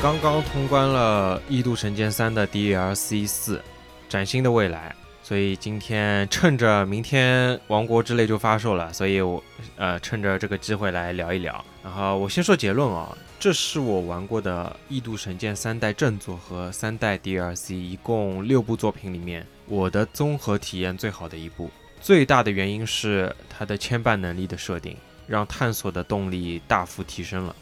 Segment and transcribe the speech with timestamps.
[0.00, 3.60] 刚刚通关了《异度神剑三》的 DLC 四，
[4.08, 4.94] 崭新的未来。
[5.24, 9.42] 所以今天趁着明天《王国之泪》就发售了，所以我
[9.76, 11.62] 呃趁着这个机会来聊一聊。
[11.82, 21.68] 然后我先说结论啊，这是我玩过的《异度神剑》三代正作和三代 DLC 一共六部作品里面，我的综合体验最好的一部。
[22.00, 24.96] 最大的原因是它的牵绊能力的设定，
[25.26, 27.54] 让探索的动力大幅提升了。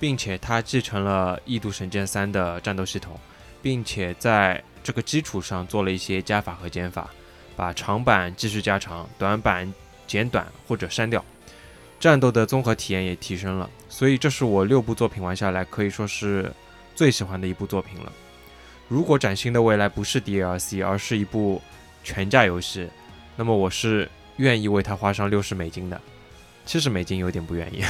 [0.00, 3.18] 并且它继承了《异度神剑三》的战斗系统，
[3.60, 7.10] 并且在这个基础上做了一些加法和减法，
[7.56, 9.72] 把长板继续加长，短板
[10.06, 11.24] 减短或者删掉，
[11.98, 13.68] 战斗的综合体验也提升了。
[13.88, 16.52] 所以这是我六部作品玩下来可以说是
[16.94, 18.12] 最喜欢的一部作品了。
[18.86, 21.60] 如果崭新的未来不是 DLC，而是一部
[22.02, 22.88] 全价游戏，
[23.36, 26.00] 那么我是愿意为它花上六十美金的，
[26.64, 27.82] 七十美金有点不愿意。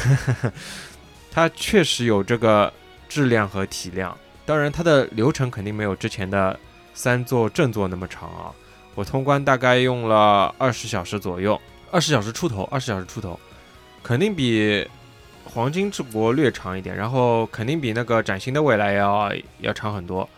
[1.38, 2.72] 它确实有这个
[3.08, 6.58] 质量和体量，当然它的流程肯定没有之前的
[6.94, 8.50] 三座正座那么长啊。
[8.96, 11.60] 我通关大概用了二十小时左右，
[11.92, 13.38] 二十小时出头，二十小时出头，
[14.02, 14.84] 肯定比
[15.44, 20.28] 黄金之国略长一点，然后肯定比那个崭新的未来要要长很多。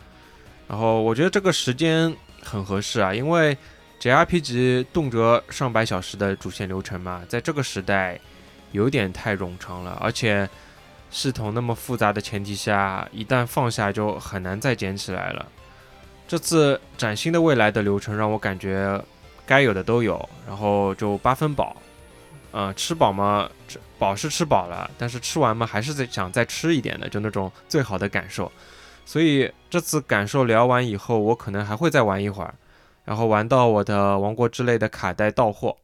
[0.68, 3.56] 然后我觉得这个时间很合适啊，因为
[4.02, 8.20] JRPG 动辄上百小时的主线流程嘛，在这个时代
[8.72, 10.46] 有点太冗长了，而且。
[11.10, 15.44] 系统那么复杂的前提下，一旦放下就很难再捡起来了。
[16.28, 19.02] 这次崭新的未来的流程让我感觉
[19.44, 21.76] 该有的都有，然后就八分饱。
[22.52, 28.50] 嗯，吃饱嘛，吃饱是吃饱了，但是吃完嘛还是在想再吃一点的，就那种最好的感受。
[29.04, 32.54] 所以这次感受聊完以后，我可能还会再玩一会儿，
[33.04, 35.76] 然后玩到我的王国之泪的卡带到货。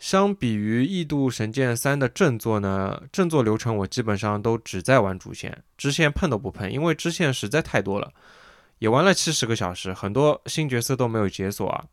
[0.00, 8.10] 相比于《异度神剑三》的正作呢，正作流程我基本上都只在玩主线，支线碰都不碰，因为支线实在太多了，
[8.78, 11.84] 也玩了七十个小时，很多新角色都没有解锁啊。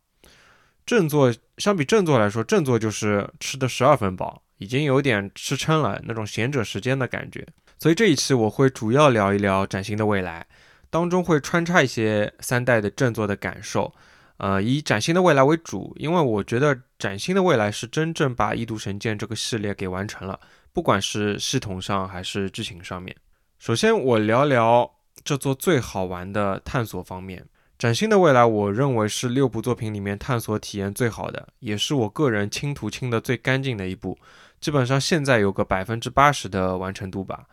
[0.86, 7.46] 正作相比正作来说，正作就是吃的十二分饱，已经有点吃撑了那种闲者时间的感觉。
[7.78, 10.46] 所以这一期我会主要聊一聊崭新的未来，
[10.88, 13.94] 当中会穿插一些三代的正作的感受。
[14.38, 20.38] 呃，以崭新的未来为主，因为我觉得崭新的未来是真正把异度神剑这个系列给完成了，
[20.72, 23.16] 不管是系统上还是剧情上面。
[23.58, 24.88] 首先，我聊聊
[25.24, 27.44] 这座最好玩的探索方面。
[27.76, 34.16] 崭新的未来，我认为是六部作品里面探索体验最好的，也是我个人清图清的最干净的一部，
[34.60, 37.44] 基本上现在有个百分之八十的完成度吧。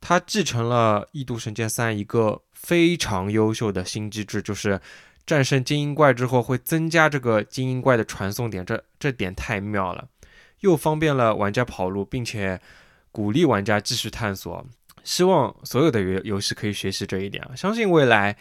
[0.00, 4.80] 它继承了异度神剑三一个非常优秀的新机制，就是。
[5.30, 10.08] 战胜精英怪之后会增加这个精英怪的传送点，这这点太妙了，
[10.58, 12.60] 又方便了玩家跑路，并且
[13.12, 14.66] 鼓励玩家继续探索。
[15.04, 17.48] 希望所有的游游戏可以学习这一点！
[17.56, 18.36] 相信未来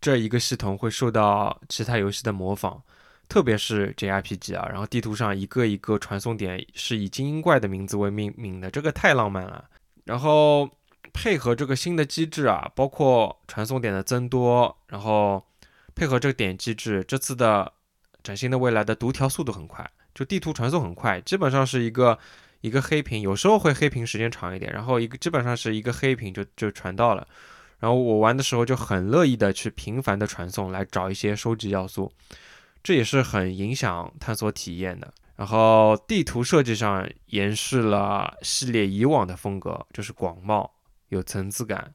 [0.00, 2.82] 这一个系统会受到其他游戏的模仿，
[3.28, 4.68] 特别是 JRPG 啊。
[4.68, 9.66] 然后地图上一个一个传送点是以精英怪的名字为命名的，这个太浪漫了。
[10.06, 10.68] 然后
[11.12, 15.44] 配合这个新的机制啊，包括传送点的增多，然后。
[15.94, 17.72] 配合这个点机制，这次的
[18.22, 22.18] 崭新的未来的读条速度很快，就地图传送很快，基本上是一个
[22.60, 27.26] 一个黑屏，有时候会黑屏时间长一点，然后一个基本上是一个黑屏就就传到了。
[27.80, 32.12] 然后我玩的时候就很乐意的去频繁的传送来找一些收集要素，
[32.82, 35.12] 这也是很影响探索体验的。
[35.34, 40.70] 然后地图设计上延续了系列以往的风格，就是广袤
[41.08, 41.92] 有层次感，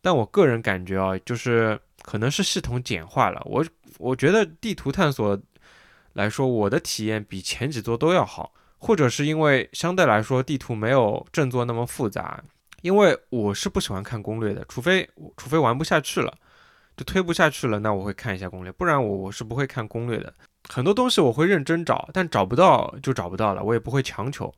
[0.00, 1.78] 但我个人感觉啊，就是。
[2.02, 3.62] 可能是系统简化了，我
[3.98, 5.38] 我觉得地图探索
[6.14, 12.42] 来说，我的体验比前几座都要好，或者是因为相对来说地图没有正作那么复杂，
[12.80, 15.06] 因为我是不喜欢看攻略的，除非
[15.36, 16.34] 除非玩不下去了，
[16.96, 20.32] 就推不下去了，那我会看一下攻略，不然我我是不会看攻略的。
[20.70, 24.52] 很多东西我会认真找，但找不到就找不到了，我也不会强求。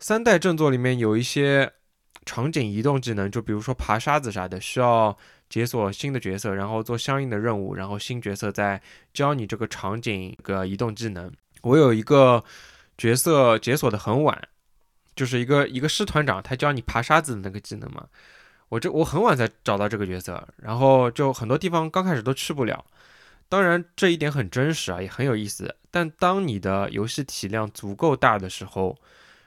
[0.00, 1.72] 三代正作里面有一些
[2.26, 5.16] 场景移动技能，就比如说爬沙子啥的，需要。
[5.48, 8.82] 解锁新的角色，然后做相应的任务，然后新角色再
[9.14, 11.32] 教你这个场景个移动技能。
[11.62, 12.42] 我有一个
[12.98, 14.36] 角色解锁的很晚，
[15.14, 18.08] 就是一个一个师团长，他教你爬沙子的那个技能嘛。
[18.70, 22.84] 我这我很晚才找到这个角色，然后就很多地方刚开始都去不了。
[23.48, 25.72] 当然这一点很真实啊，也很有意思。
[25.92, 28.98] 但当你的游戏体量足够大的时候，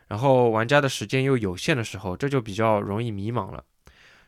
[0.10, 3.64] 然后玩家的时间又有限的时候，这就比较容易迷茫了。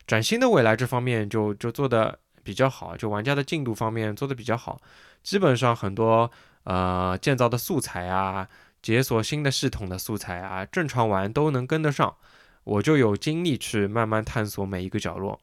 [0.08, 4.82] 崭新的未来这方面就就做的比较好，就玩家的进度方面做的比较好，
[5.22, 6.32] 基本上很多
[6.64, 8.48] 呃建造的素材啊，
[8.82, 12.16] 解锁新的系统的素材啊，正常玩都能跟得上，
[12.64, 15.40] 我就有精力去慢慢探索每一个角落。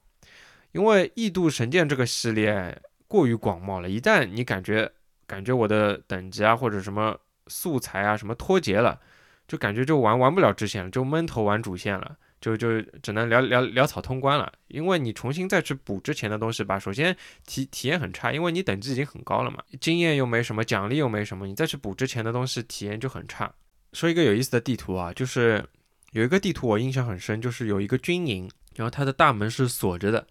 [0.73, 4.93] 因为《异度神剑》这个系列过于广袤了，一旦你感觉
[5.27, 9.01] 感觉我的等级啊或者什么素材啊什么脱节了，
[9.49, 12.17] 就感觉就玩玩不了支线了，就闷头玩主线了。
[12.41, 23.53] 就就只能潦潦潦草通关了，因为你重新再去补之前的东西吧，首先体体验很差，因为你等级已经很高了嘛，经验又没什么，奖励又没什么，你再去补之前的东西，体验就很差。
[23.93, 25.65] 说一个有意思的地图啊，就是
[26.13, 30.25] 有一个地图我印象很深，就是有一个军营，然后它的大门是锁着的，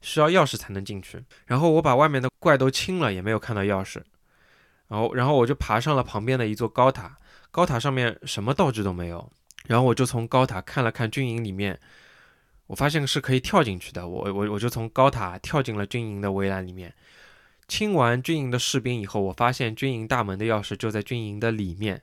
[0.00, 4.00] 需要钥匙才能进去，然后我把外面的怪都清了，也没有看到钥匙，
[4.88, 7.16] 然后然后我就爬上了旁边的一座高塔，
[7.52, 9.30] 高塔上面什么道具都没有。
[9.68, 11.78] 然后我就从高塔看了看军营里面，
[12.66, 14.08] 我发现是可以跳进去的。
[14.08, 16.92] 我我我就从高塔跳进了军营的围栏里面，
[17.68, 22.02] 清完军营的士兵以后，我发现军营大门的钥匙就在军营的里面，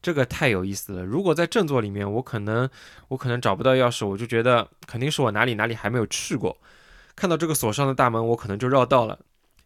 [0.00, 1.04] 这个太有意思了。
[1.04, 2.68] 如果在正座里面，我可能
[3.08, 6.56] 我可能找不到钥匙，我就觉得肯定是我哪里哪里还没有去过。
[7.14, 9.18] 看到这个锁上的大门，我可能就绕道了，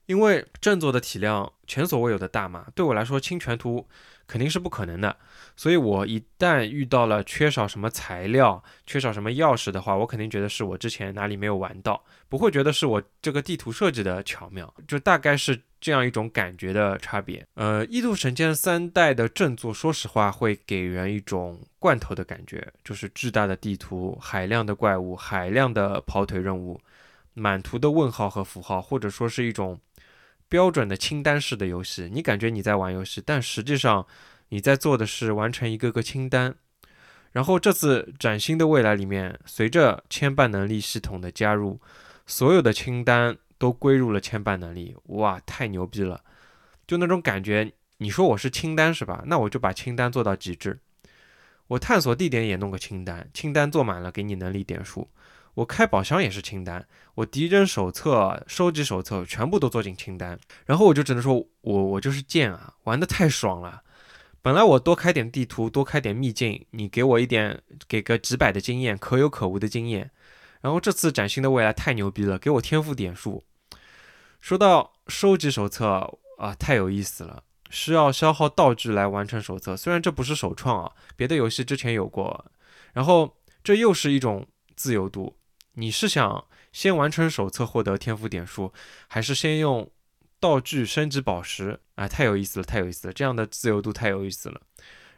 [0.09, 3.87] 因为正座的体量前所未有的大嘛，对我来说清全图。
[4.29, 5.17] 肯定是不可能的，
[5.57, 17.43] 所以我一旦遇到了缺少什么材料、缺少什么钥匙的话，我肯定觉得是我之前哪里没有玩到，不会觉得是我这个地图设计的巧妙，就大概是这样一种感觉的差别。
[17.55, 26.79] 呃，异度神剑三代的正作，说实话会给人一种罐头的感觉，就是巨大的地图、海量的怪物、海量的跑腿任务、
[27.33, 29.81] 满图的问号和符号，或者说是一种。
[30.49, 34.07] 标准的清单式的游戏，你感觉你在玩游戏，但实际上
[34.49, 36.55] 你在做的是完成一个个清单。
[37.33, 41.79] 然后这次崭新的未来里面，随着牵绊能力系统的加入，
[42.27, 44.97] 所有的清单都归入了牵绊能力。
[45.05, 46.25] 哇，太牛逼了！
[46.87, 49.23] 就那种感觉，你说我是清单是吧？
[49.27, 50.81] 那我就把清单做到极致。
[51.67, 55.07] 我探索地点也弄个清单，清单做满了给你能力点数。
[55.59, 63.83] 我开宝箱也是清单，我敌人手册、收集手册全部都做进清单，然后我就只能说，我我就是贱啊，玩的太爽了。
[64.41, 70.13] 本来我多开点地图，多开点秘境，你给我一点，给个几百的经验，可有可无的经验。
[70.61, 73.43] 然后这次崭新的未来太牛逼了，给我天赋点数。
[74.41, 82.47] 说到收集手册啊，太有意思了，需要消耗道具来完成手册，虽然这不是首创啊，别的游戏之前有过。
[82.93, 84.47] 然后这又是一种
[84.77, 85.35] 自由度。
[85.79, 88.73] 你是想先完成手册获得天赋点数，
[89.07, 89.89] 还是先用
[90.41, 91.79] 道具升级宝石？
[91.95, 93.13] 啊，太有意思了，太有意思了！
[93.15, 94.61] 这样的自由度太有意思了。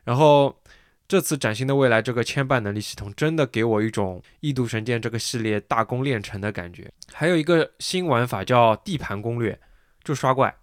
[0.04, 0.62] 然后
[1.08, 6.92] 这次崭新的未来这个牵绊能力系统，真的给我一种异度神剑这个系列大功练成的感觉。
[7.12, 9.58] 还有一个新玩法叫地盘攻略，
[10.04, 10.54] 就刷怪，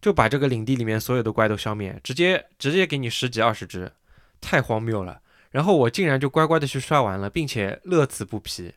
[0.00, 3.92] 就把这个领地里面所有的怪都消灭，直接直接给你十几二十只，
[4.40, 5.20] 太荒谬了。
[5.52, 8.74] 然后我竟然就乖乖的去刷完了，并且乐此不疲。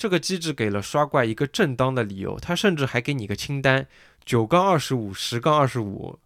[0.00, 3.86] 这个机制给了刷怪一个正当的理由，他甚至还给你个清单，
[4.24, 6.18] 九杠二十五，十杠二十五。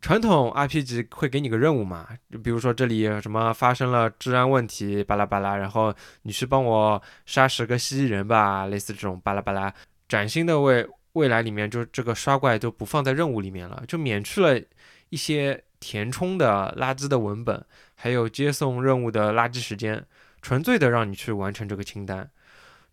[0.00, 2.08] 传统 RPG 会给你个任务嘛？
[2.32, 9.70] 就比如说这里什么发生了治安问题，巴拉巴拉，然后你去帮我杀十个蜥蜴人吧，类似这种巴拉巴拉。
[10.08, 14.58] 崭新的未未来里面，就这个刷怪都不放在任务里面了，就免去了
[15.10, 17.62] 一些填充的垃圾的文本，
[17.94, 20.02] 还有接送任务的垃圾时间，
[20.40, 22.30] 纯粹的让你去完成这个清单。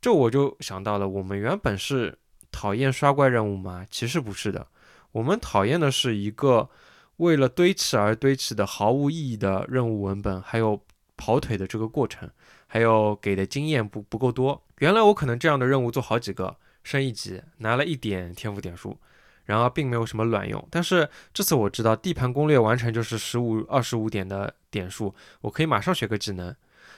[0.03, 2.19] 这我就想到了，我们原本是
[2.51, 3.88] 讨厌刷怪任务吗？
[3.89, 4.67] 其实不是的，
[5.13, 6.69] 我们讨厌的是一个
[7.15, 10.83] 为了堆砌而堆砌的毫无意义的任务文本，还有
[11.15, 12.29] 跑腿的这个过程，
[12.67, 14.62] 还有给的经验不不够多。
[14.79, 19.00] 原来我可能这样的任务做好几个，升一级拿了一点天赋点数，
[19.45, 20.67] 然而并没有什么卵用。
[20.69, 26.53] 但是这次我知道地盘攻略完成就是十五二十五点的点数，我可以马上学个技能，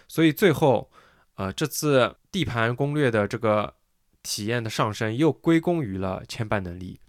[0.08, 0.90] 所以最后。
[1.38, 3.74] 呃，这次地盘攻略的这个
[4.22, 7.00] 体验的上升，又归功于了牵绊能力。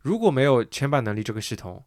[0.00, 1.84] 如果没有牵绊能力这个系统，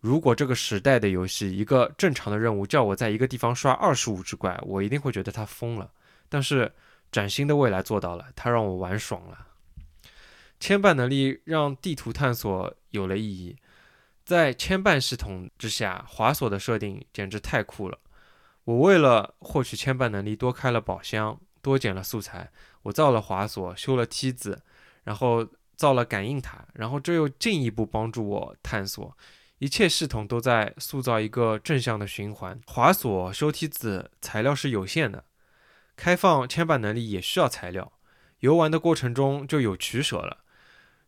[0.00, 5.92] 如果这个时代的游戏一个正常的任务叫我在一个地方刷二十五只怪，我一定会觉得他疯了。
[6.30, 6.72] 但是
[7.10, 9.46] 崭新的未来做到了，他让我玩爽了。
[10.60, 13.54] 牵绊能力让地图探索有了意义，
[14.24, 17.98] 在牵绊系统之下，滑索的设定简直太酷了。
[18.64, 22.50] 我为了获取牵绊能力，多开了宝箱，多捡了素材。
[22.82, 24.62] 我造了滑索，修了梯子，
[25.04, 29.16] 然后造了感应塔，然后这又进一步帮助我探索。
[29.58, 32.60] 一切系统都在塑造一个正向的循环。
[32.66, 35.24] 滑索、修梯子材料是有限的，
[35.94, 37.92] 开放牵绊能力也需要材料。
[38.40, 40.38] 游玩的过程中就有取舍了：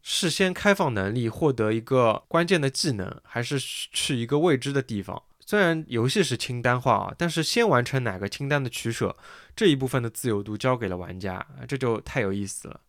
[0.03, 5.25] 事先开放能力，获得一个关键的技能，还是去一个未知的地方？
[5.47, 9.17] 虽然游戏是清单化啊，但是先完成哪个清单的取舍
[9.55, 12.81] 这一部分的自由度交给了玩家，这就太有意思了。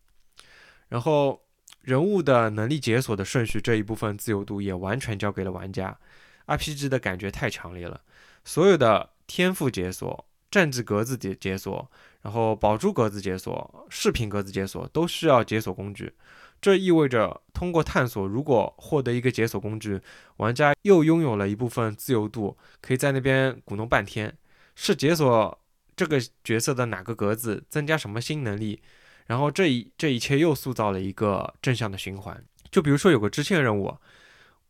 [0.88, 1.42] 然后
[1.82, 5.98] 人物的能力解锁的顺序这一部分自由度也完全交给了玩家
[6.46, 8.00] ，RPG 的感觉太强烈了，
[8.44, 11.90] 所有的天赋解锁、战绩格子解解锁，
[12.22, 16.14] 然后宝珠格子解锁、饰品格子解锁都需要解锁工具。
[16.60, 20.00] 这意味着，通过探索，如果获得一个解锁工具，
[20.38, 24.36] 玩家又拥有了一部分自由度，可以在那边鼓弄半天。
[24.74, 25.58] 是解锁
[25.94, 28.82] 这个角色的哪个格子，增加什么新能力，
[29.26, 32.44] 然后这一这一切又塑造了一个正向的循环。
[32.70, 33.96] 就比如说有个支线任务，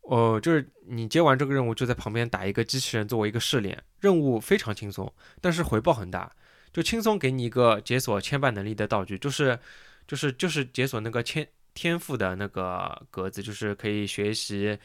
[0.03, 6.31] 呃，就是你接完这个任务，就在旁边打一个机器人作为一个试炼，任务非常轻松，但是回报很大，
[6.73, 9.59] 就轻松给你一个解锁牵绊能力的道具，就是
[10.07, 11.49] 就是就是解锁那个牵。
[11.77, 14.77] 天赋的那个格子就是可以学习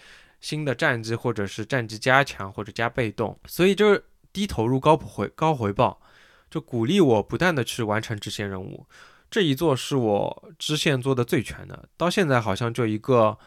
[0.42, 6.02] 新的战绩，或者是战绩加强或者加被动，所以就是低投入高回高回报，
[6.50, 8.86] 就鼓励我不断的去完成支线任务。
[9.30, 13.38] 这一座是我支线做的最全的，到现在好像就一个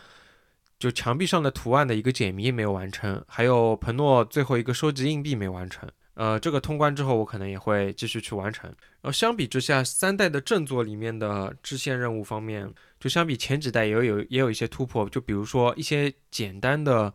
[0.79, 5.87] 就墙壁上的图案的一个解谜没有完成，还有彭诺最后一个收集硬币没完成。
[6.15, 8.71] 呃，这个通关之后，我可能也会继续去完成。
[9.01, 12.73] 然后相比之下，三代的正作里面的支线任务方面，
[13.05, 15.07] 就相比前几代也有也有一些突破。
[15.11, 17.13] 就比如说一些简单的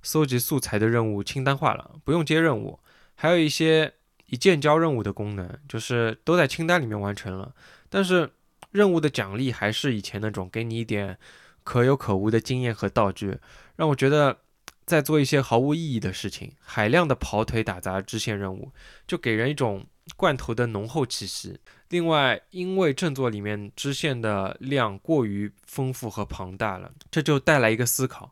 [0.00, 2.78] 搜集素材的任务清单化了，不用接任务；
[3.16, 3.92] 还有一些
[4.26, 7.52] 一键交任务的功能，就是都在清单里面完成了。
[7.90, 8.30] 但是
[8.70, 11.18] 任务的奖励还是以前那种，给你一点
[11.64, 13.38] 可有可无的经验和道具，
[13.74, 14.38] 让我觉得。
[14.84, 18.72] 在做一些毫无意义的事情，海量的跑腿打杂支线任务，
[19.06, 21.58] 就给人一种罐头的浓厚气息。
[21.88, 28.30] 另外，因为正作里面支线的量过于丰富和庞大了，这就带来一个思考：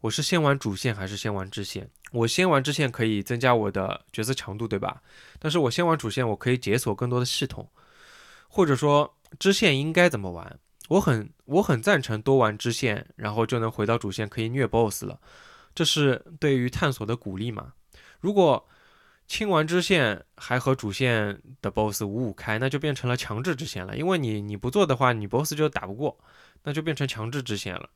[0.00, 1.90] 我是先玩主线还是先玩支线？
[2.12, 5.02] 我先玩支线可以增加我的角色强度，对吧？
[5.38, 7.70] 但是我先玩主线，我可以解锁更多的系统，
[8.48, 10.58] 或者说支线应该怎么玩？
[10.88, 15.20] 我很我很赞成多玩支线，然后就能回到主线可以虐 BOSS 了。
[15.74, 17.72] 这是对于探索的鼓励嘛？
[18.20, 18.68] 如果
[19.32, 23.96] 清完支线还和主线的 BOSS 五五开，那就变成了强制支线了。
[23.96, 26.18] 因为你你不做的话，你 BOSS 就打不过，
[26.64, 27.88] 那就变成强制支线了。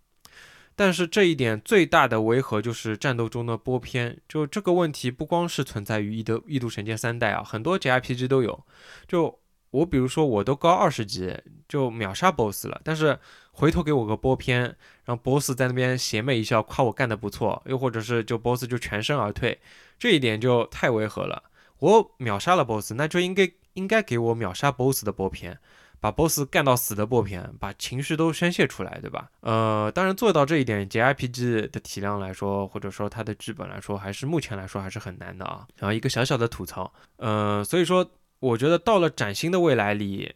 [0.75, 8.65] 但是这一点最大的违和就是战斗中的波偏，就这个问题不光是存在于《异度异度神剑三代》啊，很多 JRPG 都有。
[9.07, 9.39] 就
[9.77, 11.37] 我比如说，我都高二十级
[11.69, 13.19] 就秒杀 BOSS 了，但是
[13.53, 19.59] 回头给我个波片，让 BOSS 在那边邪魅一笑，夸我干得不错，又或者是就 BOSS 就全身而退，
[19.99, 21.43] 这一点就太违和了。
[21.81, 25.59] 我秒杀了 BOSS，那就应该应该给我秒杀 BOSS 的波片，
[26.01, 29.29] 把 BOSS 干到死的波片，把情绪都宣泄出来，对吧？
[29.41, 35.67] 呃，当然做到这一点，JRPG 的体量来说，或者说它的剧本来说，还是目前来说还是很难的啊。
[35.77, 38.11] 然后一个小小的吐槽，呃，所以说。
[38.39, 40.35] 我觉得到了崭新的未来里，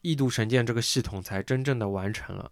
[0.00, 2.50] 异度神剑这个系统才真正的完成了。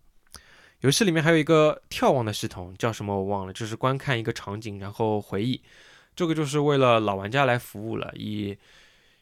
[0.81, 5.63] 游戏里面还有一个眺望的系统，叫什么我忘了，就是观看一个场景然后回忆。
[6.17, 8.57] 这个就是为了老玩家来服务了，以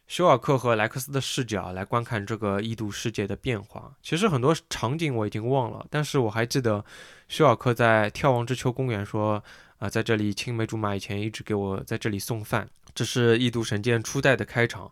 [0.06, 3.92] 休尔克和莱克斯的视角来观看这个异度世界的变化。
[4.02, 6.84] 其实很多场景我已经忘了，但是我还记得
[7.28, 9.42] 休尔克在眺望之丘公园说
[9.78, 14.90] ：“啊，在这里青梅竹马以前一直给我在这里送饭。”这是异度神剑初代的开场。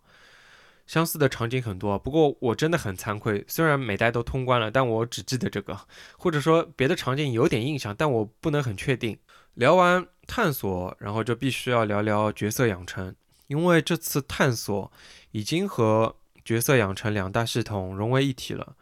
[0.86, 3.44] 相似的场景很多，不过我真的很惭愧。
[3.48, 5.78] 虽然每代都通关了，但我只记得这个，
[6.16, 9.18] 或者说别的场景有点印象，但我不能很确定。
[9.54, 13.14] 聊完探索，然后就必须要聊聊角色养成，
[13.46, 14.92] 因为这次探索
[15.32, 16.14] 已经和
[16.44, 18.76] 角色养成两大系统融为一体了，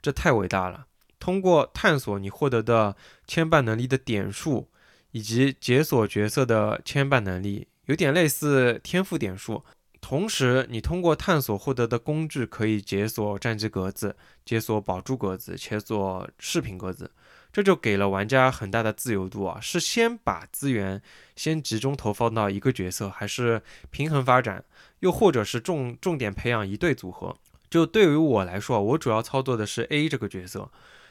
[0.00, 0.86] 这太伟大了。
[1.18, 4.70] 通过探索，你获得的牵绊能力的点数，
[5.10, 9.62] 以及解锁角色的牵绊能力，有点类似天赋点数。
[10.10, 17.08] 同时，你通过探索获得的工具可以解锁战绩格子、解锁宝珠格子、解锁饰品格子，
[17.52, 19.60] 这就给了玩家很大的自由度啊！
[19.60, 21.00] 是先把资源
[21.36, 23.62] 先集中投放到一个角色，还是
[23.92, 24.64] 平衡发展，
[24.98, 27.36] 又或者是重重点培养一对组合？
[27.70, 30.68] 就对于我来说，我主要操作的是 A 这个角色，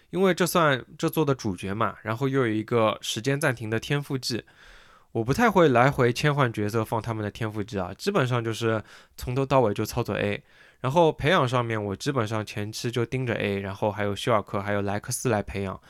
[0.09, 4.43] 因为这算这座的主角嘛，然后又有一个时间暂停的天赋技。
[5.11, 8.83] 我不太会来回切换角色放他们的天赋值啊，基本上就是
[9.17, 10.43] 从头到尾就操作 A，
[10.81, 15.81] 然后培养上面我基本上前期就盯着 A，然后还有休尔克还有莱克斯来培养，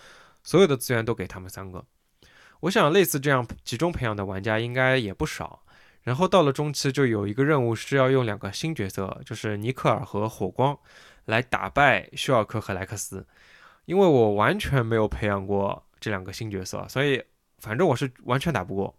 [0.42, 1.84] 所有的资源都给他们三个。
[2.62, 5.64] 我想类似这样集中培养的玩家应该也不少。
[6.04, 10.76] 然后到了中期就有一个任务是要用两个新角色，就是尼克尔和火光
[11.26, 13.28] 来打败休尔克和莱克斯，
[13.84, 17.22] 因为我完全没有培养过这两个新角色，所以
[17.58, 18.96] 反正我是完全打不过。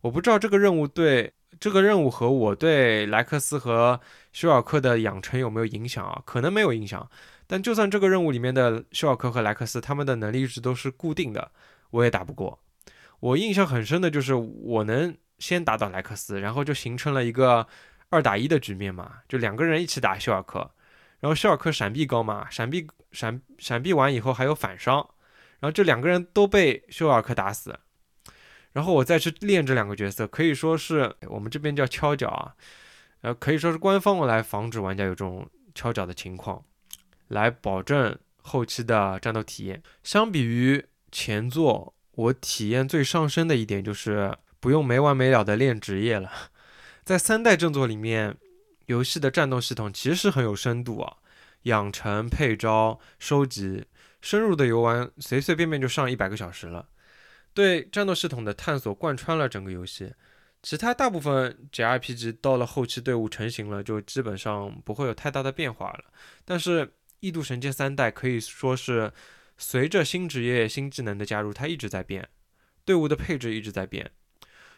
[0.00, 4.00] 我不知道这个任务对这个任务和我对莱克斯和
[4.32, 6.22] 修尔克的养成有没有影响啊？
[6.24, 7.08] 可能没有影响。
[7.46, 11.50] 但就算这个任务里面的修尔克和莱克斯他们的能力值都是固定的，
[11.90, 12.60] 我也打不过。
[13.18, 17.66] 我印象很深的就是我能先打倒莱克斯，然后就形成了一个
[18.08, 20.70] 二打一的局面嘛，就两个人一起打修尔克，
[21.18, 25.06] 然后修尔克闪避高嘛，闪避闪闪避完以后还有反伤，
[25.58, 27.78] 然后这两个人都被修尔克打死。
[28.72, 32.54] 然后我再去练这两个角色，可以说是我们这边叫敲脚啊，
[33.22, 36.64] 呃，可以说是官方来防止玩家有这种敲脚的情况，
[37.28, 39.82] 来保证后期的战斗体验。
[40.04, 46.30] 相比于前作，我体验最上升的一点就是不用没完没了的练职业了。
[47.02, 48.36] 在三代正作里面，
[48.86, 51.16] 游戏的战斗系统其实很有深度啊，
[51.62, 53.84] 养成、配招、收集，
[54.20, 56.86] 深入的游玩随随便便就上一百个小时了。
[57.52, 60.12] 对战斗系统的探索贯穿了整个游戏，
[60.62, 66.04] 其他大部分 JRPG 到了后期队伍成型了，就基本上不会有太大的变化了。
[66.44, 66.86] 但是
[67.18, 69.12] 《异度神剑三代》可以说是
[69.58, 72.28] 随着新职业、新技能的加入，它一直在变，
[72.84, 74.10] 队伍的配置一直在变。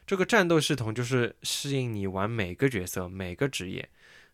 [0.06, 3.88] 这个战斗系统就是适应你玩每个角色、每个职业。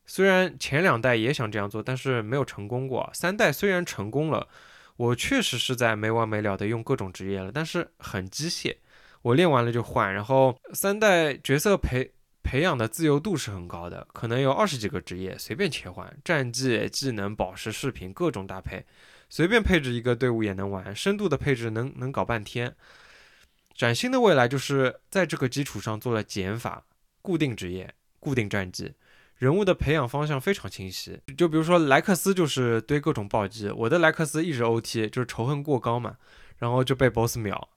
[0.07, 3.11] 虽然前两代也想这样做，但是没有成功过。
[3.13, 4.49] 三代虽然成功了。
[4.99, 8.77] 我确实是在没完没了的用各种职业了，但是很机械。
[9.23, 12.13] 我练完了就换，然后三代角色培
[12.43, 18.85] 培养的自由度是很高的，可能有二十几个职业随便切换，战绩、技能、宝石、饰品各种搭配，
[19.29, 20.95] 随便配置一个队伍也能玩。
[20.95, 22.75] 深度的配置能能搞半天。
[23.77, 26.85] 崭新的未来就是在这个基础上做了减法，
[27.23, 28.93] 固定职业、固定战绩。
[29.39, 36.17] 人物的培养方向非常清晰，就比如说莱克斯就是堆各种暴击，我的莱克斯一直 OT 就是仇恨过高嘛，
[36.59, 37.69] 然后就被 BOSS 秒。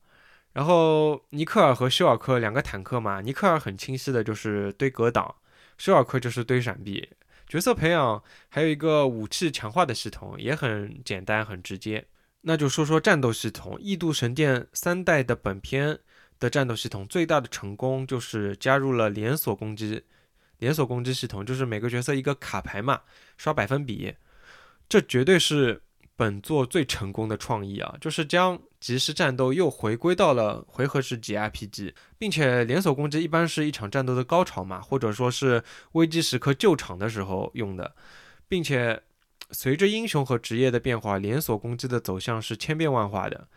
[0.53, 5.35] 然后尼克尔和休尔克两个坦克嘛，尼克尔很清晰的就是堆格挡，
[5.77, 7.07] 休尔克就是堆闪避。
[7.47, 12.05] 角色培养还有一个武器强化的系统，也很简单很直接。
[12.41, 15.99] 那就说说战斗系统，异度神殿三代的本片
[16.39, 20.03] 的战斗系统最大的成功就是加入了连锁攻击。
[20.61, 23.01] 连锁攻击系统就是每个角色一个卡牌嘛，
[23.35, 24.13] 刷百分比，
[24.87, 25.81] 这绝对是
[26.15, 27.95] 本作最成功的创意啊！
[27.99, 37.95] 就是将即时战斗又回归到了回合制 RPG，并且连锁攻击一般是一场战斗的高潮嘛，或者说是危机时刻救场的时候用的，
[38.47, 39.01] 并且
[39.49, 43.47] 随着英雄和职业的变化，连锁攻击的走向是千变万化的。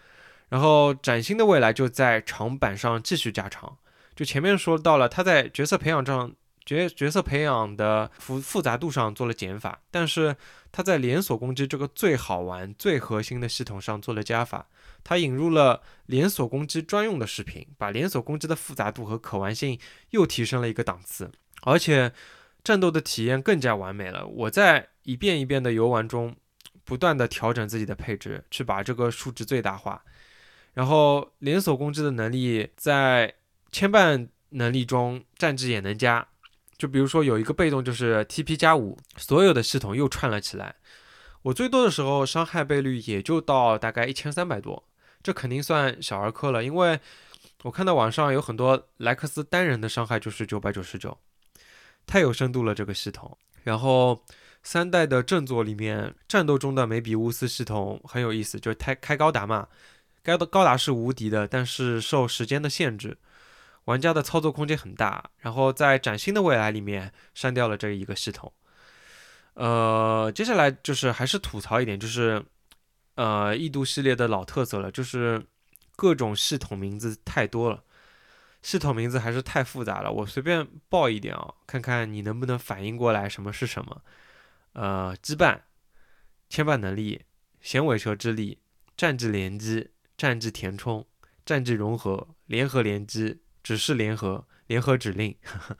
[0.48, 3.76] 然后崭新的未来就在长板上继续加长，
[4.16, 6.32] 就前面说到了，他在角色培养上。
[6.64, 10.34] 角角色培养的复复杂度上做了减法，但是
[10.72, 14.66] 它在连锁攻击这个最好玩、最核心的系统上做了加法。
[15.02, 19.78] 它引入了连锁攻击专用的视频，把连锁攻击的复杂度和可玩性
[20.10, 21.30] 又提升了一个档次，
[21.62, 22.12] 而且
[22.62, 24.26] 战斗的体验更加完美了。
[24.26, 26.34] 我在一遍一遍的游玩中，
[26.84, 30.02] 不断的调整自己的配置，去把这个数值最大化。
[30.72, 33.34] 然后连锁攻击的能力在
[33.70, 36.26] 牵绊能力中，战绩也能加。
[36.84, 40.74] 就比如说有一个被动就是 TP 加五，所有的系统又串了起来。
[41.40, 44.86] 我最多的时候伤害倍率也就到大概一千三百多，
[45.22, 46.62] 这肯定算小儿科了。
[46.62, 47.00] 因为
[47.62, 51.16] 我看到网上有很多莱克斯单人的伤害就是九百九十九，
[52.06, 53.38] 太有深度了这个系统。
[53.62, 54.22] 然后
[54.62, 59.68] 三代的正作里面战斗中的梅比乌斯系统很有意思，就是开开高达嘛，
[60.22, 63.16] 高高达是无敌的，但是受时间的限制。
[63.84, 68.52] 玩家的操作空间很大，然后在崭新的未来里面删掉了这一个系统。
[69.54, 72.44] 呃，接下来就是还是吐槽一点，就是
[73.14, 75.44] 呃异度系列的老特色了，就是
[75.96, 77.84] 各种系统名字太多了，
[78.62, 80.10] 系统名字还是太复杂了。
[80.10, 84.02] 我随便报一点啊，看看你能不能反应过来什么是什么。
[84.72, 85.60] 呃，羁绊、
[86.48, 87.22] 牵绊能力、
[87.60, 88.58] 响尾蛇之力、
[88.96, 91.06] 战绩联机、战绩填充、
[91.46, 93.42] 战绩融合、联合联机。
[93.64, 95.34] 指示联合，联合指令，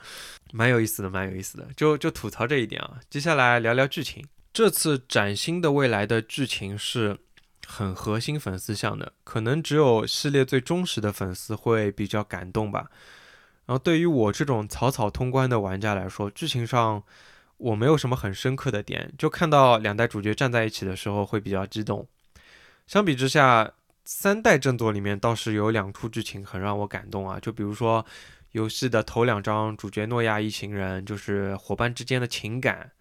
[0.53, 1.69] 蛮有意思的，蛮有意思的。
[1.77, 2.99] 就就吐槽这一点啊。
[3.11, 4.27] 接下来聊聊剧情。
[4.53, 7.19] 这次崭新的未来的剧情是
[7.67, 12.87] 很核心粉丝向的，可能只有系列最忠实的粉丝会比较感动吧。
[13.67, 17.03] 然后对于我这种草草通关的玩家来说，剧情上
[17.59, 22.09] 我没有什么很深刻的点，就看到两代主角站在一起的时候会比较激动。
[22.87, 23.73] 相比之下。
[24.05, 28.05] 三代正作里面倒是有两处剧情很让我感动啊，就比如说
[28.53, 32.93] 游戏的头两章，主角诺亚一行人就是伙伴之间的情感，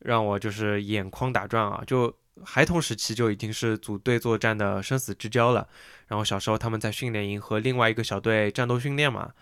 [0.00, 1.82] 让我就是眼眶打转啊！
[1.86, 5.68] 就孩童时期就已经是组队作战的生死之交了，
[6.08, 9.32] 然后小时候他们在训练营和另外一个小队战斗训练嘛，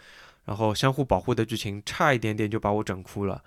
[0.44, 3.42] 然后相互保护的剧情差一点点就把我整哭了。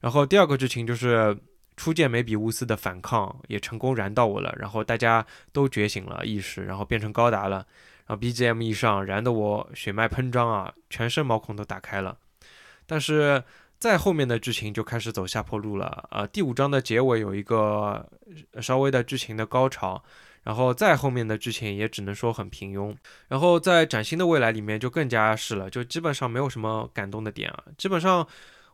[0.00, 1.36] 然后第二个剧情就是
[1.76, 7.66] 初见梅比乌斯的反抗也成功燃到我了，然后大家都觉醒了意识，然后变成高达了，
[8.06, 12.16] 然后 BGM 一上，燃得我血脉喷张啊，全身毛孔都打开了。
[12.86, 13.42] 但是
[13.78, 18.08] 再后面的剧情就开始走下坡路了，呃，第五章的结尾有一个
[18.60, 20.02] 稍微的剧情的高潮。
[20.42, 22.94] 然后再后面的剧情也只能说很平庸，
[23.26, 28.24] 然后在崭新的未来里面就更加是了，就基本上没有什么感动的点啊，基本上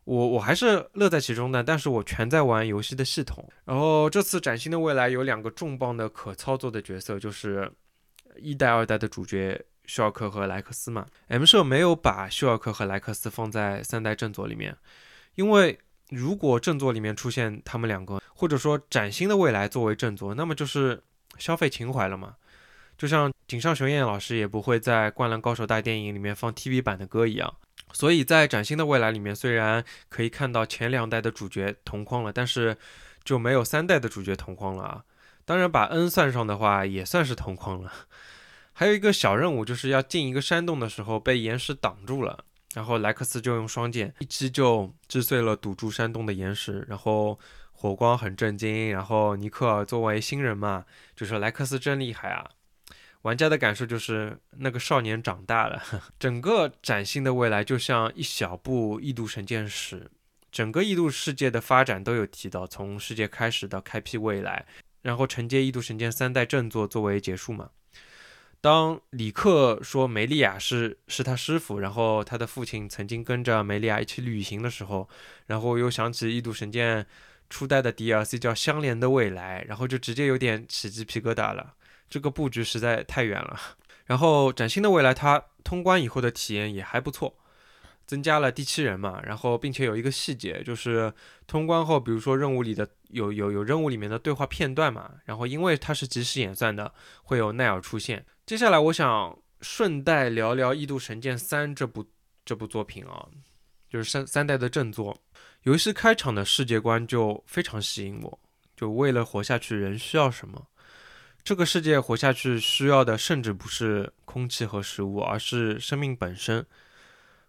[0.04, 3.48] 我我还是乐在其中的，但是我全在玩游戏的系统。
[3.64, 7.70] 然后这次崭新的未来有两个重磅的可操作的角色，就是
[8.36, 11.06] 一代、二代的主角休尔克和莱克斯嘛。
[11.28, 14.76] M 社没有把休尔克和莱克斯放在三代正作里面，
[15.34, 15.78] 因为
[16.10, 21.02] 如果正作里面出现他们两个，或者说崭新的未来作为正作，那么就是。
[21.38, 22.34] 消费情怀了嘛？
[22.98, 27.52] 就像井上雄彦老师也不会在《灌篮高手》大电影里面放 TV 版的歌一样。
[27.92, 32.76] 所以在崭新的未来里面，虽然可以看到前两代的主角同框了，但是
[33.24, 35.04] 就没有三代的主角同框了啊。
[35.44, 37.92] 当然，把 N 算上的话，也算是同框了。
[38.72, 47.38] 还有一个小任务，就是要进一个山洞的时候被岩石挡住了，然后莱克斯就用双剑一击就击碎了堵住山洞的岩石，然后。
[47.74, 50.84] 火光很震惊，然后尼克作为新人嘛，
[51.16, 52.48] 就说莱克斯真厉害啊。
[53.22, 55.82] 玩家的感受就是那个少年长大了。
[56.20, 60.10] 整个崭新的未来就像一小部异度神剑史，
[60.50, 64.66] 整个异度世界的发展都有提到，从世界开始到开辟未来，
[65.02, 67.70] 然后承接异度神剑三代正作作为结束嘛。
[68.60, 75.08] 当里克说梅利亚是是他师傅，然后他的父亲曾经跟着梅利亚一起旅行的时候，
[75.46, 77.06] 然后又想起异度神剑。
[77.50, 81.74] 初代的 DLC 叫《相连的未来》，然后就直接有点起鸡皮疙瘩了。
[82.12, 83.58] 这个布局实在太远了。
[84.04, 87.38] 然后崭新的未来，它通关以后的体验也还不错，
[88.06, 89.18] 增加了第七人嘛。
[89.22, 91.10] 然后并且有一个细节，就是
[91.46, 95.12] 通关后，比如说任务里的有有有任务里面的对话片段嘛。
[95.24, 98.26] 然后因为它是即时演算的，会有奈尔出现。
[98.44, 102.04] 接下来我想顺带聊聊《异度神剑三》这部
[102.44, 103.26] 这部作品啊，
[103.88, 105.16] 就是三三代的正作。
[105.62, 108.38] 游戏开场的世界观就非常吸引我，
[108.76, 110.66] 就为了活下去，人需要什么？
[111.44, 116.64] 这个世界活下去需要的甚至不是空气和食物，而是生命本身。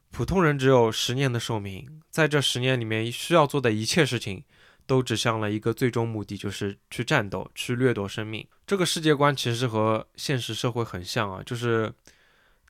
[0.09, 4.43] 普通人只有十年的寿命，在这十年里面需要做的一切事情，
[4.85, 8.47] 都指向了一个最终目的，就是去战斗，去掠夺生命。
[8.65, 11.93] 这个世界观其实和现实社会很像啊，就是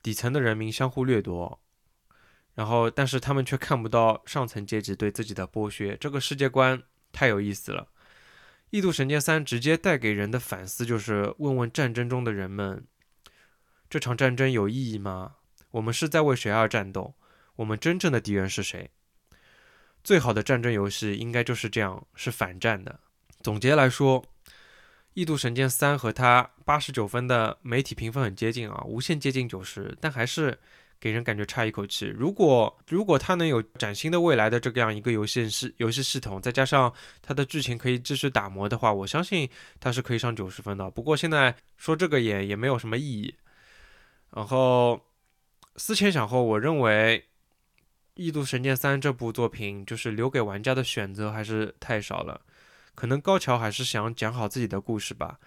[0.02, 1.60] 底层的人民相互掠夺。
[2.54, 6.80] 然后，但是他们却看不到上层阶级对自己的剥削，这个世界观
[7.12, 7.82] 太有意思了。
[8.74, 12.84] 《异度神剑三》直接带给人的反思就是：问问战争中的人们，
[13.88, 15.36] 这场战争有意义吗？
[15.70, 17.14] 我们是在为谁而战斗？
[17.54, 18.90] 我们真正的敌人是谁？
[20.02, 22.98] 最好的战争游戏应该就是这样，是反战的。
[23.42, 24.20] 总结来说，
[25.12, 30.58] 《异度神剑三》和它八十九分的媒体评分很接近啊，无限接近九十，但还是。
[31.04, 32.06] 给人感觉差一口气。
[32.06, 36.90] 如果如果它能有崭新的未来的这样一个游戏系游戏系统，再加上
[37.20, 39.46] 它的剧情可以继续打磨的话，我相信
[39.78, 40.90] 它是可以上九十分的。
[40.90, 43.34] 不过现在说这个也也没有什么意义。
[44.30, 44.98] 然后
[45.76, 47.18] 思前想后，我认为
[48.14, 52.40] 《异度神剑三》这部作品就是留给玩家的选择还是太少了。
[52.94, 55.38] 可能高桥还是想讲好自己的故事吧。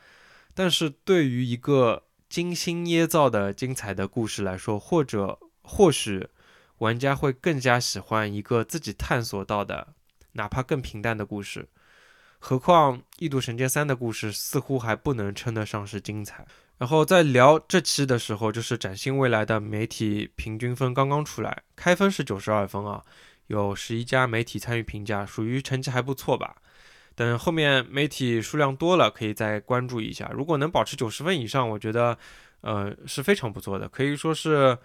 [0.53, 5.39] 但是对于一个精心捏造的精彩的故事来说，或者。
[5.67, 6.25] 或许
[6.77, 9.89] 玩家会更加喜欢一个自己探索到的，
[10.31, 11.67] 哪怕更平淡的故事。
[12.39, 16.45] 何况《异度神剑三》的故事似乎还不能称得上是精彩。
[16.77, 23.03] 然后在聊这期的时候，就是崭新未来的媒体平均分刚刚出来，开分是九十二分啊，
[23.47, 26.55] 有十一家媒体参与评价，属于成绩还不错吧。
[27.15, 30.29] 等后面媒体数量多了，可以再关注一下。
[30.31, 32.15] 如果能保持九十分以上，我觉得
[32.61, 34.77] 呃是非常不错的，可以说是。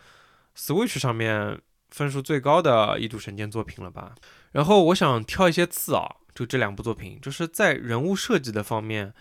[0.57, 1.61] Switch 上面
[1.91, 4.15] 分数最高的异度神剑作品了吧？
[4.53, 9.15] 然后我想挑一些刺啊，就这两部作品，就是在人物设计的方面，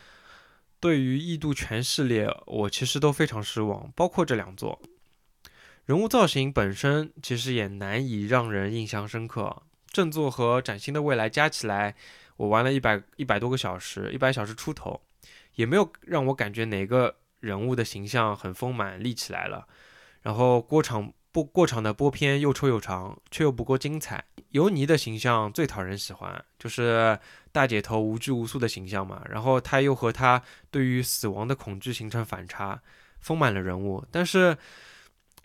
[0.79, 4.81] 对于异度全系列我其实都非常失望，包括这两座。
[5.85, 9.63] 人物造型本身其实也难以让人印象深刻。
[9.87, 11.95] 正作和崭新的未来加起来，
[12.37, 15.01] 我玩了一百一百多个小时，一百小时出头，
[15.55, 19.67] 也没有让我感觉哪个人物的形象很丰满立起来了。
[20.21, 21.13] 然后过场。
[21.31, 24.23] 不过场的播片又臭又长，却又不够精彩。
[24.49, 27.17] 尤尼的形象最讨人喜欢，就是
[27.53, 29.23] 大姐头无拘无束的形象嘛。
[29.29, 32.81] 然后他又和他对于死亡的恐惧形成反差，
[33.19, 34.57] 丰满了人物，但是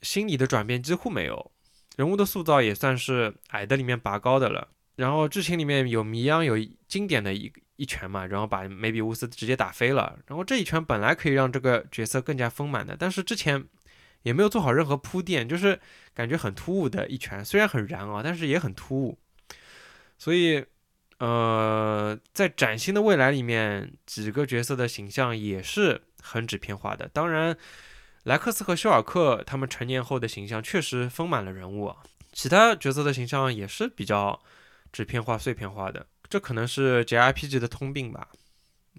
[0.03, 1.53] 心理的转变几乎没有。
[1.97, 4.69] 人物的塑造也算是矮的里面拔高的了。
[4.97, 6.57] 然后剧情里面有迷央有
[6.89, 10.19] 经典的一一拳嘛，然后把梅比乌斯直接打飞了。
[10.27, 13.63] 然后这一拳本来可以让这个角色更加丰满的，但是之前
[14.27, 15.79] 也没有做好任何铺垫，就是
[16.13, 19.17] 感觉很突兀的一拳，虽然很燃啊，但是也很突兀。
[20.19, 20.65] 所以，
[21.19, 27.09] 呃，在崭新的未来里面，几个角色的形象也是很纸片化的。
[27.13, 27.57] 当然，
[28.25, 31.99] 莱克斯和休尔克他们成年后的形象确实丰满了人物啊，
[32.33, 34.41] 其他角色的形象也是比较。
[34.93, 38.29] 纸片化、碎片化的，这可能是 JRPG 的通病吧。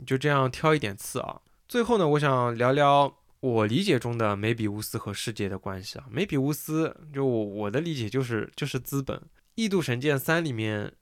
[0.06, 1.42] 就这样挑一点刺啊。
[1.68, 6.06] 最后呢，我想聊聊我理解中的梅比乌斯和世界的关系啊。
[6.10, 9.22] 梅比乌斯，就我的理解就是就是资本。
[9.56, 10.94] 异度神剑三里面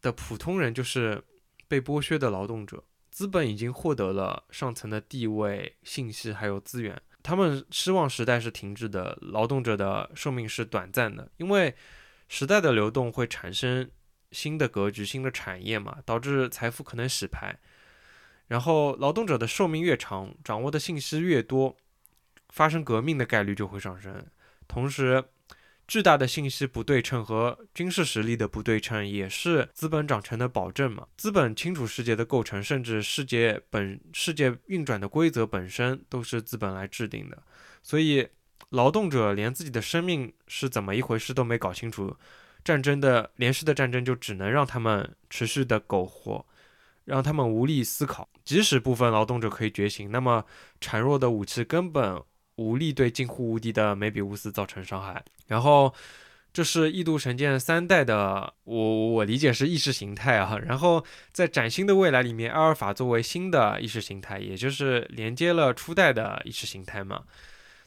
[0.00, 1.22] 的普通人就是
[1.68, 11.74] 被剥削的劳动者，资本已经获得了上层的地位、信息还有资源，他们失望时代是停滞的，劳动者的寿命是短暂的，因为
[12.28, 13.90] 时代的流动会产生。
[14.32, 17.58] 新的格局、新的产业嘛，导致财富可能洗牌，
[18.50, 21.76] 然后劳动者的寿命越长，掌握的信息越多，
[22.48, 24.26] 发生革命的概率就会上升。
[24.66, 25.22] 同时，
[25.86, 31.06] 巨大的信息不对称和军事实力的不对称也是资本长成的保证嘛。
[31.16, 37.40] 资本清楚世界的构成，甚至世界本世界运转的规则本身都是资本来制定的。
[37.84, 38.26] 所以，
[38.70, 42.16] 劳动者连自己的生命是怎么一回事都没搞清楚。
[42.64, 46.44] 战争的连续的战争就只能让他们持续的苟活，
[47.04, 48.28] 让他们无力思考。
[48.44, 50.44] 即使部分劳动者可以觉醒，那么
[50.80, 52.22] 孱弱的武器根本
[52.56, 55.24] 无力对近乎无敌的梅比乌斯造成伤害。
[55.46, 55.94] 然后，
[56.52, 60.58] 这是《异度神剑三代》的，我我理解是意识形态啊。
[60.66, 67.22] 然后在崭新的未来里面，阿尔法作为新的意识形态，也就是连接了初代的意识形态嘛，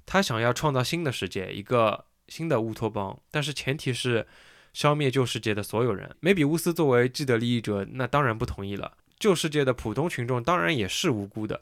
[0.05, 4.27] 他想要创造新的世界，一个新的乌托邦，但是前提是。
[4.73, 8.93] 消灭旧世界的所有人，梅比乌斯作为既得利益者，那当然不同意了。
[9.23, 11.61] 旧世界的普通群众当然也是无辜的，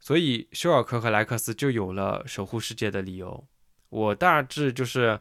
[0.00, 3.44] 所以休尔克和莱克斯就有了守护世界的理由。
[3.90, 5.20] 我大致就是，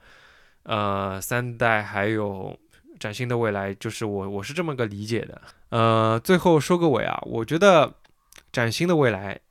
[0.64, 2.58] 呃，三代还有
[3.02, 5.42] 崭新的未来，就是我我是这么个理解的。
[5.72, 7.96] 呃，最后收个尾啊，我觉得
[8.54, 9.42] 崭新的未来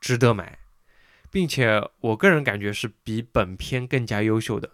[0.00, 0.58] 值得买，
[1.30, 4.68] 并且我个人感觉是比本片更加优秀的。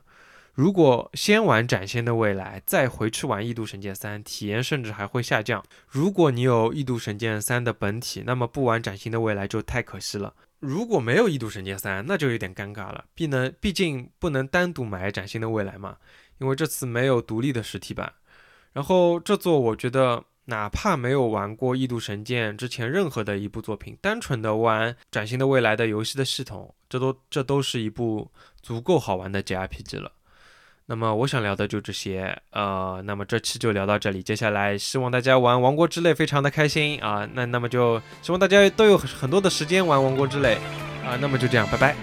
[0.54, 5.60] 如果先玩崭新的未来，再回去玩异度神剑三，体验甚至还会下降。
[5.88, 10.32] 如果你有异度神剑三的本体，那么不玩崭新的未来就太可惜了。
[10.60, 13.04] 如果没有异度神剑三，那就有点尴尬了。
[13.16, 15.96] 毕能，毕竟不能单独买崭新的未来嘛，
[16.38, 18.12] 因为这次没有独立的实体版。
[18.72, 28.30] 然后这座我觉得，哪怕没有玩过异度神剑之前任何的一部作品，单纯的玩崭新的未来的游戏的系统，这都这都是一部
[28.62, 30.12] 足够好玩的 JRPG 了。
[30.86, 34.22] 那么我想聊的就这些，呃，那么这期就聊到这里。
[34.22, 40.58] 接下来希望大家玩《王国之泪》非常的开心啊，那那么就希望大家都有很多的时间玩《王国之泪》
[41.08, 41.96] 啊，那么就这样，拜拜。